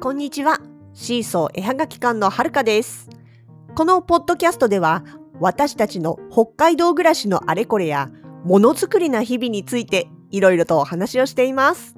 [0.00, 0.60] こんにちは。
[0.94, 3.10] シーソー絵はがき館のはるかです。
[3.74, 5.04] このポッドキャストでは、
[5.40, 8.08] 私たちの北海道暮らしのあれこれや、
[8.42, 11.96] ものづくりな日々について、いろいろとお話をしています。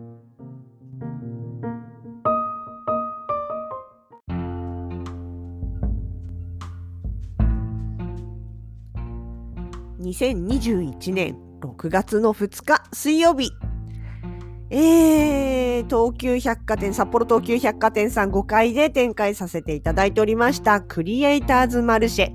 [10.00, 13.52] 2021年6月の2日水曜日。
[14.74, 22.32] えー、東急百貨店、札幌東急百貨店さん5階で展開させていただいておりました、クリエイターズマルシェ。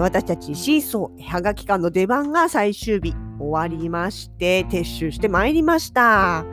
[0.00, 6.44] 私たちシーソーはがき館の出番が最終日終わりまして、撤収してまいりました。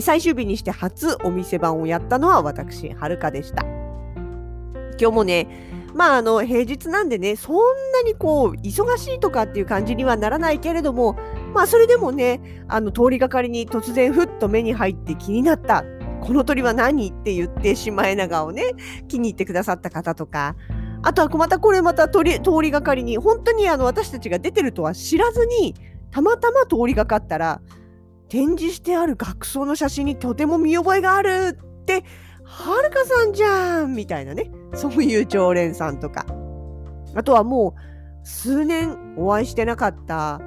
[0.00, 3.64] 最終日にして初お店番をやったのは私、はるかでした。
[5.00, 5.48] 今日もね、
[5.94, 11.16] まああの平日なんでね、そんなにこう忙しいとかっていう感じにはならないけれども、
[11.54, 15.84] まあそれでもね、あの通りがかりに突然ふっと目に入って気になった。
[16.20, 17.08] この鳥は何？
[17.10, 18.72] って言ってシマエナガをね、
[19.08, 20.56] 気に入ってくださった方とか、
[21.02, 25.74] あとはまたこれまた通りがかりに、本当にあの私たちが出てるとは知らずに、
[26.10, 27.60] たまたま通りがかったら、
[28.28, 32.04] 展示してある学装の写真にとても見覚えがあるって、
[32.44, 36.26] はるかさんじゃんみたいなね、そういう常連さんとか。
[37.14, 40.40] あとはもう数年お会いしてなかった、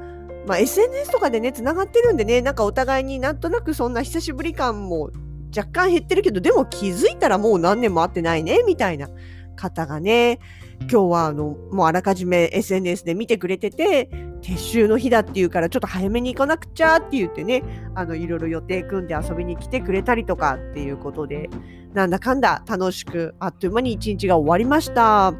[0.46, 5.12] まあ、SNS とかでね、つながってるんでね、なんかお互いになんとなくそんな久しぶり感も
[5.56, 9.10] 若干減ってるけど、でも気づいたらもう何年も会ってないね、みたいな
[9.56, 10.40] 方がね、
[10.82, 14.10] 今日はあの、もうあらかじめ SNS で見てくれてて、
[14.42, 21.50] 撤収の日だっていうからちょっと早めに行かなくちゃって言ってね、あの、いろいろ予定組んで遊びに来てくれたりとかっていうことで、
[21.94, 25.34] なんだかんだ楽しくあっという間に一日が終わりました。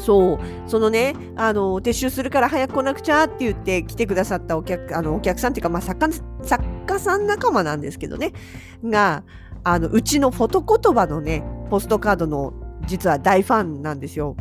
[0.00, 6.12] そう、そのね、あの、撤収するから早く来なくちゃって言って来てくださったお客、あの、お客さんっていうか、まあ、作家、
[6.42, 8.32] 作家さん仲間なんですけどね、
[8.82, 9.24] が、
[9.62, 12.54] あの、うちのフォト言葉のね、ポストカードの
[12.86, 14.36] 実は大ファンなんですよ。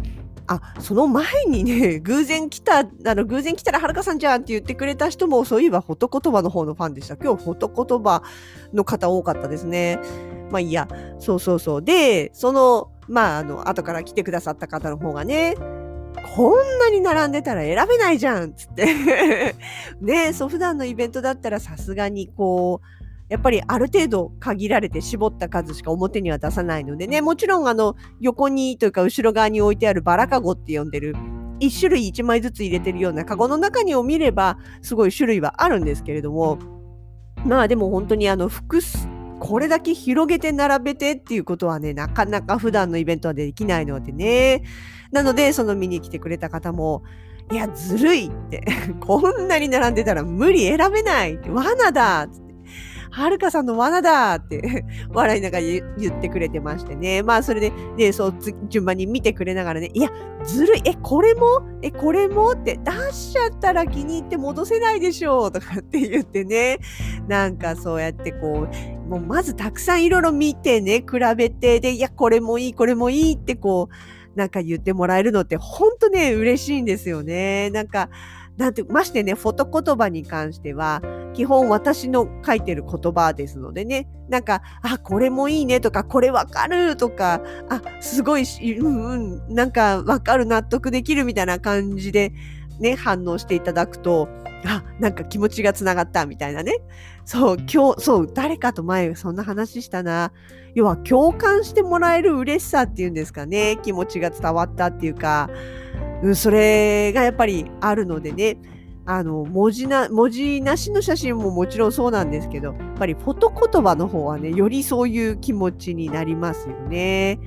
[0.48, 7.18] あ、その前にね、 偶然来た、あの、偶然来たらはるかさんじゃんって言ってくれた人も、そういえばフォト言葉の方のファンでした。
[7.18, 8.24] 今日フォト言葉
[8.74, 10.00] の方多かったですね。
[10.50, 10.88] まあいいや、
[11.20, 11.82] そうそうそう。
[11.84, 15.56] で、その、まあ、あの、後から来てくださった方の方がね、
[16.36, 19.56] こんなに並んでたら選べないじゃんっつって。
[20.02, 23.00] ねそう、普段のイベントだったらさすがにこう、
[23.30, 31.16] やっぱりある程度限られて絞った数しか表には出さないのでね、もちろんあの、横にというか後ろ側に置いてあるバラカゴって呼んでる、
[31.60, 36.58] 一種類一枚ずつ入れてるようなカゴの中にを見れば、すごい種類はあるんですけれども、
[37.46, 39.08] まあでも本当にあの、複数、
[39.40, 44.64] これだけ広げて並べてっていうことはね、なかなか普段のイベントはできないのでね。
[45.12, 47.04] なので、その見に来てくれた方も、
[47.52, 48.64] いや、ずるいって。
[49.02, 51.50] こんなに並んでたら無理選べないって。
[51.50, 52.50] 罠だって。
[53.12, 55.82] はるかさんの罠だって 笑いながら言
[56.16, 57.24] ってくれてましてね。
[57.24, 58.36] まあ、それで、ね、そう、
[58.70, 60.10] 順番に見てくれながらね、いや、
[60.44, 61.62] ずるい、え、これも？
[61.82, 62.52] え、これも？
[62.52, 66.78] って出しちゃったら気に入って戻せないでしょうとかって言ってね。
[67.30, 73.90] なんかそうやってこう、もうまずたくさんいろいろ見てね、比べて、で、いや、これもいい、これもいいってこ
[74.36, 77.70] う、なんか言ってもらえるのってほんとね、嬉しいんですよね。
[77.70, 78.10] なんか、
[78.58, 81.04] なんて、ましてね、フォト言葉に関しては、
[81.36, 92.34] 基本私の書いてる言葉ですのでね、なんか、あ、これもいいねとか、これわかるとか、あ、すごいし、うんうん、なんかわかる、納得できるみたいな感じで
[92.80, 94.28] ね、反応していただくと、
[94.66, 96.74] あ、なんか気持ちがつながったみたいなね。
[97.26, 100.32] そう、今日、そう、誰かと前そんな話したな。
[100.76, 103.78] 要は共感してもらえる嬉しさっていうんですかね。
[103.82, 105.50] 気持ちが伝わったっていうか、
[106.24, 108.58] うん、それがやっぱりあるのでね。
[109.12, 117.40] あの、文字な、文字なしの写真ももちろんそうなんですけど、やっぱりフォト言葉の方はね、よりそういう気持ちになりますよね。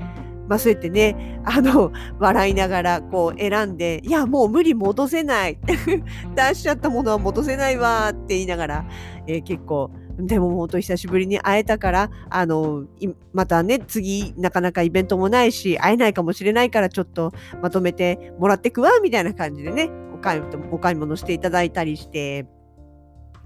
[0.48, 5.59] まあそうやってね、あの、笑いながらこう選んで、いや、もう無理戻せない。
[6.34, 8.84] 出しちゃったものは戻せないわって言いながら、
[9.27, 12.84] えー結構、でも本当久しぶりに会えたから、あの、
[13.33, 22.47] またね、次なかなかイベントもないし、会えないかもしれないからちょっとまとめてもらってくわ、みたいな感じでね、お買いお買い物していただいたりして、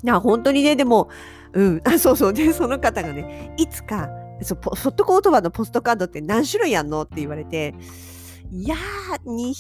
[0.03, 1.09] いや、本当にね、でも、
[1.53, 4.11] うん、あ、そうそう、で、その方がね、いつか、
[4.43, 7.75] そう、ポフォット言葉のポストカードって何種類あんのって言われて、
[8.51, 9.53] いやー、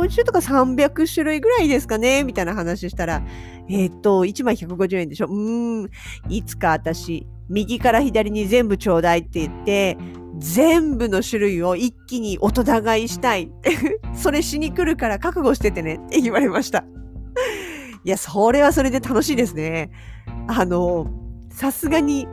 [0.00, 3.22] 250とか300種類ぐらいですかねみたいな話したら、
[3.68, 5.90] えーっと、1枚150円でしょうーん、
[6.28, 9.96] いつか私、右から左に全部ちょうだいって言って、
[10.38, 13.50] 全部の種類を一気に音互いしたい。
[14.14, 16.84] それしに来るから覚悟しててねって言われました。
[18.04, 19.90] いや、それはそれで楽しいですね。
[20.48, 21.06] あの、
[21.50, 22.28] さすがに、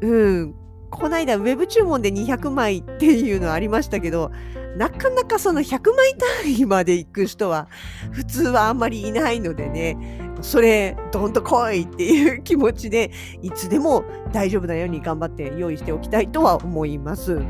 [0.00, 0.54] うん、
[0.90, 4.30] この間ウェブ注文で200枚っていうのありましたけど、
[4.76, 6.14] なかなかその100枚
[6.44, 7.68] 単位まで行く人は
[8.12, 9.96] 普通はあんまりいないのでね、
[10.42, 13.10] それ、どんと来いっていう気持ちで、
[13.42, 17.40] いつでも大丈夫なように頑張って用意しておきたいとは思います。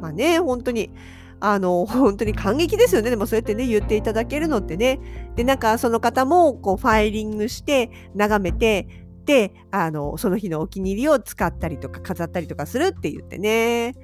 [0.00, 0.90] まあね、本当に。
[1.38, 3.10] あの、本当に感激ですよね。
[3.10, 4.98] でもそうやってね、言っていただけるのってね。
[5.36, 9.05] で、なんかその方も、こう、ファイリングして、眺めて、
[9.70, 13.94] あの、その日のお気に入りを使ったりとか飾ったりとかするって言ってね。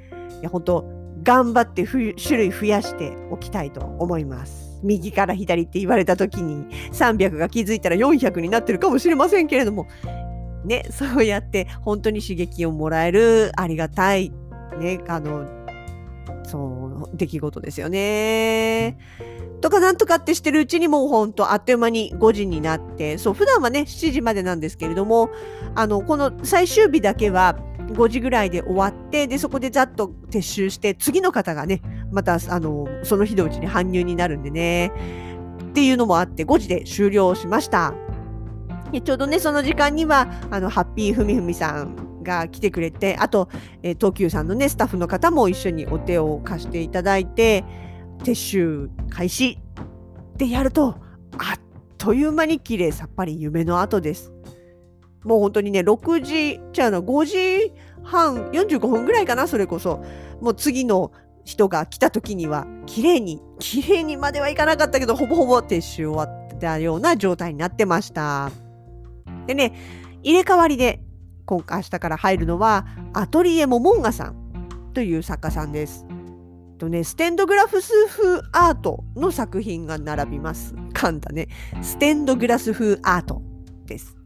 [0.41, 0.85] いや、本当
[1.23, 4.81] 頑張って種類増やしておきたいと思います。
[4.83, 9.87] 右から左って言われた時に300が気づいたら400になってるかもしれませんけれども、
[10.65, 14.33] ね、そうやって本当に刺激をもらえるありがたい、
[14.81, 15.62] ね、あの、
[16.45, 18.99] そう、出来事ですよね。
[19.61, 25.31] とかなんとかってしてるうちにもうほんとあっという間に5時になって、そう、普段はね、7時までなんですけれども、
[25.75, 27.57] あの、この最終日だけは
[27.93, 31.81] 5時ぐらいで終わって、で、そこでざっと撤収して、次の方がね、
[32.11, 34.93] また、あの、その日のうちに搬入になるんでね、
[35.63, 37.95] っていうのもあって、5時で終了しました。
[39.05, 43.49] ちょうどね、その時間には、あの、ハッピーふみふみさんが来てくれて、あと、
[43.83, 47.65] えー、東急さんのね、スタッフの方も一緒にお手を貸していただいて、
[48.23, 49.59] 撤収開始
[50.33, 50.97] ってやると、
[51.39, 51.61] あっ
[51.99, 54.33] という間に綺麗さっぱり夢の後です。
[55.25, 57.73] もう本当にね、6時、じゃあの5時
[58.03, 60.03] 半、45分ぐらいかな、それこそ。
[60.41, 61.13] もう次の
[61.45, 68.51] 人が来た時には、綺麗に、綺麗にまではいかなかったけど、ほぼほぼ撤収終わったような状態になってました。
[69.47, 69.73] でね、
[70.23, 71.01] 入れ替わりで、
[71.47, 76.07] 今回明日から入るのは、アトリエモモンガさんという作家さんです。
[76.79, 80.75] とね、ステンドグラフス風アートの作品が並びます。
[80.93, 81.49] 噛んだね。
[81.81, 83.41] ステンドグラス風アート
[83.87, 84.17] です。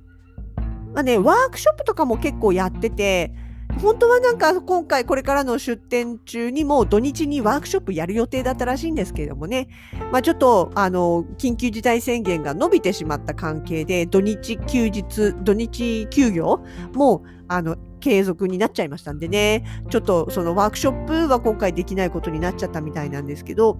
[0.95, 3.35] まあね、ワークショップとかも結構やってて、
[3.81, 9.69] 本当はなんか今回これからの出店中にも土日にワークショップやる予定だったらしいんですけれどもね、
[10.12, 16.64] まあ、ちょっとあの緊急事態宣言が伸びてしまった関係で土日休日土日休業
[16.94, 19.64] もあの継続になっちゃいましたんでね。
[19.90, 23.78] ちょっとそのワークショップは今回できないことになっちゃったみたいなんですけど。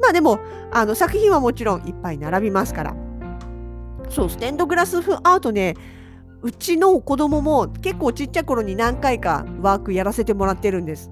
[0.00, 0.40] まあでも
[0.72, 2.96] あの作品はもちろんいっぱい並びますから。
[4.08, 5.74] そうステンドグラス風アートね
[6.42, 11.10] うちの子供も結構ちっちゃい頃に何回かワークやらせてもらってるんです。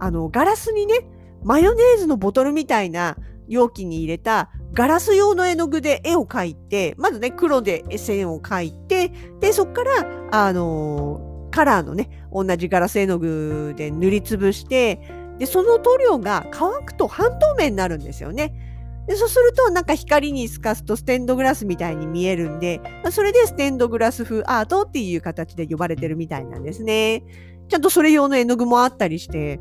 [0.00, 1.08] あの、ガラスにね、
[1.44, 3.16] マヨネーズのボトルみたいな
[3.46, 9.92] 容器に入れたガラス用の絵の具で絵を描いて、まずね、黒で線を描いて、で、そっから、
[10.30, 15.00] あのー、カラーのね、同じガラス絵の具で塗りつぶして、
[15.38, 18.69] で、その塗料が乾くと半透明になるんですよね。
[19.10, 22.80] でそうするとなんか光に透かすとステンドグラスみたいに見えるんで、
[23.10, 27.24] それでステンドグラス風アートっていう形で呼ばれてるみたいなんですね。
[27.68, 29.58] ちゃんとそれ用の絵の具もあったりして、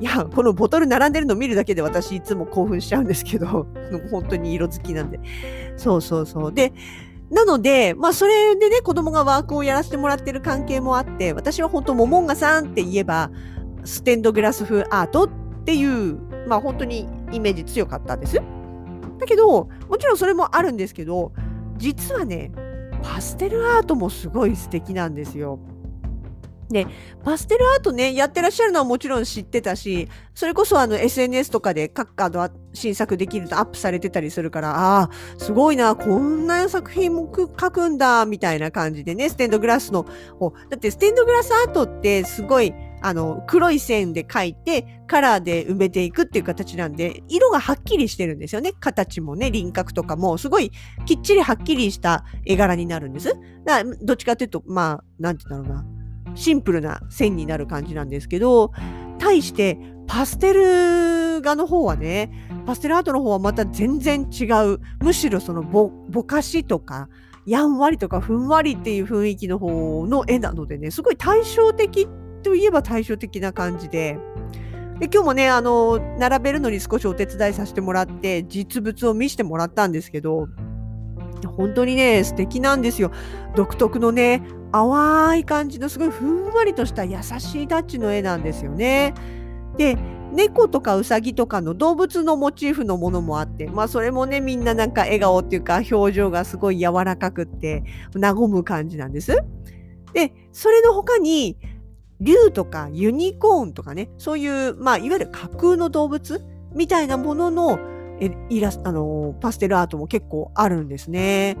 [0.00, 3.68] いや、このボトル並んでるの見るだけで私いつも興奮しちゃうんですけど、
[4.10, 5.20] 本当に色好きなんで。
[5.76, 6.52] そうそうそう。
[6.52, 6.72] で、
[7.30, 13.30] なので、まあそれでね、子供がワークをやらせてもらってる関係もあって、私は本当、モモンガさんって言えば、
[13.84, 15.28] ステンドグラス風アートっ
[15.64, 16.18] ていう、
[16.48, 18.42] まあ本当にイメージ強かったんです。
[19.18, 21.32] だけど、もちろんそれもあるんですけど、
[21.76, 22.52] 実はね、
[23.02, 25.58] パステルアートもすごい素敵なんですよ。
[26.70, 26.86] で、
[27.24, 40.04] パステルアートね、やってらっしゃるのはもちろん知ってたし、それこそあの SNS とかで各カード新作できるとアップされてたりするから、ああ、すごいな、こんな作品も書くんだ、みたいな感じでね、ステンドグラスの、
[40.68, 48.72] だってステンドグラスアートってすごい、あの、黒い線で描いて、カラーで埋めていくっていう形なんで、色がはっきりしてるんですよね。
[48.78, 50.72] 形もね、輪郭とかも、すごい
[51.06, 53.34] きっちりはっきりした絵柄になるんです。
[53.64, 55.86] だどっちかっていうと、まあ、なんて言うんだろうな。
[56.34, 58.72] シンプルな線になる感じなんですけど、
[59.18, 62.30] 対してパステル画の方はね、
[62.66, 64.80] パステルアートの方はまた全然違う。
[65.00, 67.08] むしろそのぼぼかしとか、
[67.46, 72.06] やんわりとかふんわりっていう雰囲気の方の絵なのでね、すごい対照的
[72.48, 74.18] といえば対照的な感じで、
[74.98, 80.48] で今日もね、あの、並べるのに少しお手伝いさせてもらって、実物を見せてもらったんですけど、
[81.58, 83.12] 本当にね、素敵なんですよ。
[83.54, 89.12] 独特のね、淡い感じのすごいふんわりとした優しいタッチの絵なんですよね。
[89.76, 89.98] で、
[90.32, 97.84] 猫とかウサギとかの動物のモチーフのものもあって、まあそれもね、みんななんか笑顔っていうか表情がすごい柔らかくって、
[98.18, 99.36] 和む感じなんです。
[100.14, 101.56] で、それの他に、
[102.20, 106.42] 竜とかユニコーンとかね、そういう、まあいわゆる架空の動物
[106.74, 107.78] みたいなものの
[108.50, 111.56] イラスあのパステルアートも結構あるんですね。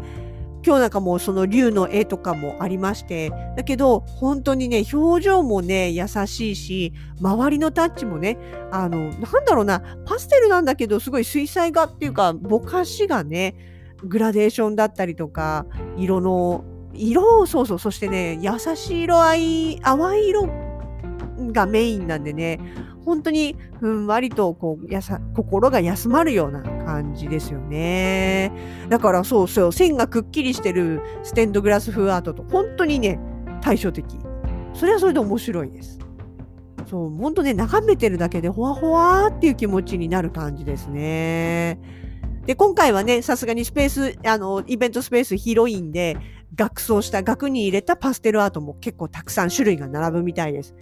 [0.66, 8.38] 今日なんかもその竜の絵とかもありまして、だけど本当にね、表情もね、優しいし、周りのタッチもね、
[8.72, 13.54] あの、なんだろうな、パステルなんだけど、すごい水彩画っていうか、ぼかしがね、
[14.04, 16.64] グラデーションだったりとか、色の、
[16.94, 20.48] 色を、そうそう、そしてね、優しい色合い、淡い色
[21.52, 22.60] がメインなんでね、
[23.04, 28.52] 本当にふんわりとこうやさ心が休まるような感じですよね。
[28.90, 33.18] だからそうそう、線がくっきりしてるステンドグラス風アートと本当にね、
[33.62, 34.04] 対照的。
[34.74, 35.98] それはそれで面白いです。
[36.86, 41.80] そう、本当ね、眺めてるだけでほわほわーっていう気持ちになる感じですね。
[42.46, 46.16] で、今回はね、さすがにスペース、あの、イベントスペース広いんで、
[46.54, 50.74] 額装した額に入れたパステルアートも結構たくさん種類が並ぶみたいです。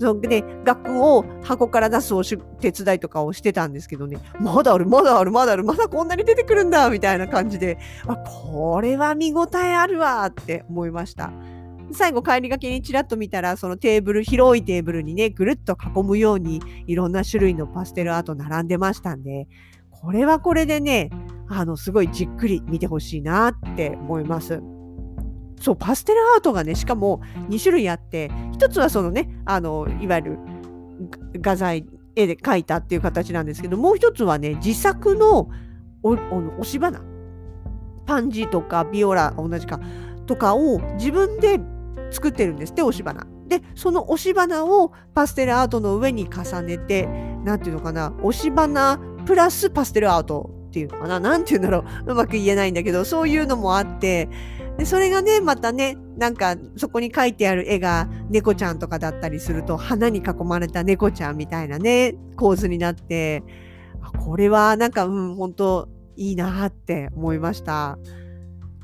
[0.00, 2.36] そで、額を箱から出すお手
[2.72, 11.32] 伝いとかをしてたんですけどね、まだある、まだある、まだある、まだこんなに出てくるんだ、みたいな感じで、あ、これは見応えあるわって思いました。
[11.92, 19.46] 最後帰りがけにちらっと見たら、そのテーブル、広いテーブルにね、ぐるっと囲むように、いろんな種類のパステルアート並んでましたんで、
[19.90, 21.10] これはこれでね、
[21.48, 24.60] あの、すごいじっくり見てほしいなって思います。
[25.60, 30.38] そう、パステルアートがね、しかも2種類あって、一つはそのね、あの、いわゆる
[31.40, 35.48] 画材、絵で描いたっていう形なんですけど、もう一つはね、自作の
[36.02, 37.02] 押し花。
[38.06, 39.80] パンジーとかビオラ、同じか、
[40.26, 41.58] とかを自分で
[42.10, 43.26] 作ってるんですって、押し花。
[43.48, 47.06] で、その押し花をパステルアートの上に重ねて、
[47.44, 54.28] なんていうのかな、押し花プラスパステルアートっていうのかな、なんていうんだろう、うまく言えないんだけど、そういうのもあって、
[54.78, 63.42] で、それがね、またね、なんかそこに描いてある絵が猫ちゃんとかだったりすると、花に囲まれた猫ちゃんみたいなね、構図になって、
[64.24, 67.98] これはなんか、うん、本当いいなって思いました。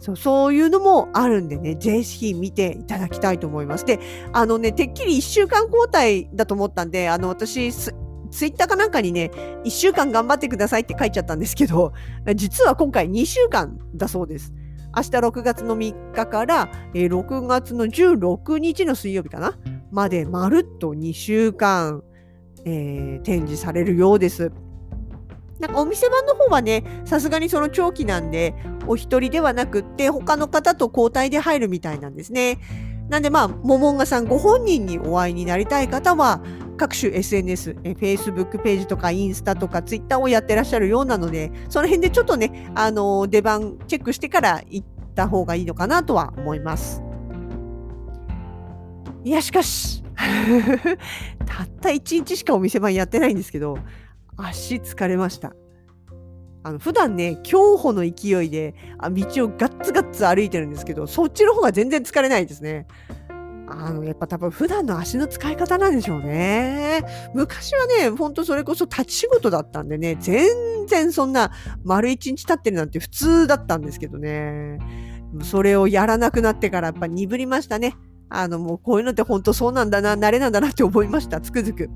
[0.00, 3.84] そうそういうのもあるんでね、ぜひ見ていただきたいと思います。
[3.84, 3.98] で、
[4.32, 7.92] あのね、てっきり1週間交代だと思ったんで、あの、私、ツ
[8.46, 9.30] イッターかなんかにね、
[9.64, 11.92] 1週間頑張ってくださいって書いちゃったんですけど、
[12.34, 14.54] 実は今回2週間だそうです。
[14.96, 19.58] 明日6月の3日から、えー、6月の16日の水曜日かな
[19.90, 22.02] までまるっと2週間、
[22.64, 24.52] えー、展示されるようです。
[25.60, 28.54] なんかお店番の方はね、さすがにその長期なんで、
[28.86, 32.58] お一人ではなくって、他の方と交代で入るみたいなんですね。
[33.10, 36.40] なんでまあ、モモンガさんご本人にお会いになりたい方は、
[36.80, 47.02] 各種 SNS、え Facebook ページとかインスタとか Twitter をやってらっしゃるようなので、その辺でちょっとね、あの出番チェックしてから行った方がいいのかなとは思います。
[49.24, 50.02] いや、しかし、
[51.44, 53.76] たった1日しかお店番やってないんですけど、
[54.38, 55.52] 足疲れました。
[56.62, 62.86] あの普段ね、競歩の勢いで道をガッツガッツ歩いてるんですけど、そっちの方が全然疲れないですね。
[63.72, 67.02] あの、やっぱ多分普段の足の使い方なんでしょうね。
[67.34, 71.52] 昔はね、ほんとそれこそ立ち仕事だったんでね、全然そんな
[71.84, 74.78] 丸一日経ってるなんて普通だったんですけどね。
[75.42, 77.94] それをやらなくなってからやっぱ鈍りましたね。
[78.28, 81.88] あの、もうこういうのって本当そうなんだな、慣れなんだなって思いました、つくづく。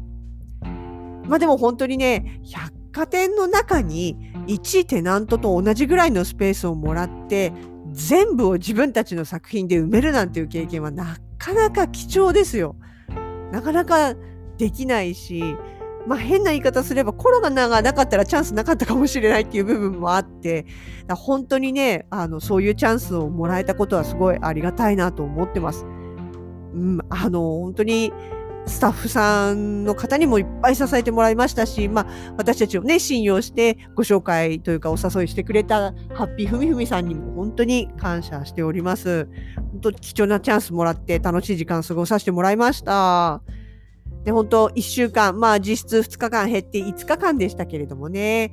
[1.27, 4.17] まあでも本当にね、百貨店の中に
[4.47, 7.53] 1テナントと同じぐらいのスペースをもらって、
[7.93, 12.75] 全部を自分たちの作品で埋めるなんていう経験はなかなか貴重ですよ。
[13.53, 14.15] なかなか
[14.57, 15.57] できないし、
[16.07, 20.65] まあ変な言い方すればコロナがなかったらチャンスなかったかもしれないっていう部分もあって、
[21.11, 25.85] 本当にね、あの、そういうチャンスをもらえたことはすごいありがたいなと思ってます。
[25.85, 28.11] うん、あの、本当に
[28.67, 39.29] スタッフさんの方にもいっぱい支えてもらいましたし、まあ、私たちをね、信用してご紹介というかお誘いしてくれたハッピーふみふみさんにも本当に感謝しております。
[39.73, 43.43] 本当貴重なチャンスもらって楽しい時間過ごさせてもらいました。
[44.25, 48.53] で、本当1週間、まあ実質2日間減って5日間でしたけれどもね、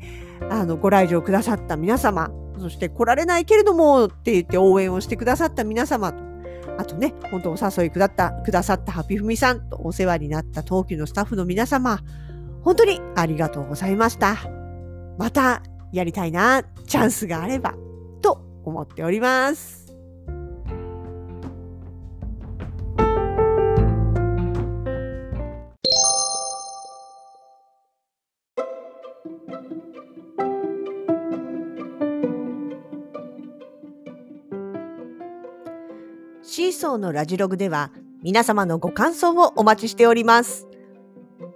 [0.50, 6.31] あの、ご来場くださった皆様、そして来られないけれどもって言って応援をしてくださった皆様と、
[6.82, 12.00] あとね、本当お誘いくだったくださったハピフミさんとお世話になった東急のスタッフの皆様、
[12.64, 14.36] 本当にありがとうございました。
[15.20, 15.62] また
[15.92, 17.76] やりたいな、チャンスがあれば、
[18.24, 19.81] と思っております。
[36.54, 37.92] シーソーのラジログでは
[38.24, 40.68] 皆様のご感想をお待ちしております。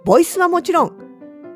[0.06, 0.92] ボイスはもちろん、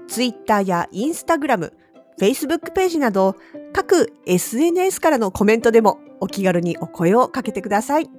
[0.09, 1.73] ツイッターやインスタグラム、
[2.18, 3.37] フェイスブックページなど
[3.73, 8.11] 各 SNS からのコメントでもお気軽にお声をかけてください。